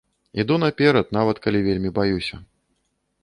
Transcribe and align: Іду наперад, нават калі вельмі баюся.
Іду 0.43 0.55
наперад, 0.63 1.11
нават 1.17 1.41
калі 1.45 1.59
вельмі 1.67 1.89
баюся. 1.97 2.35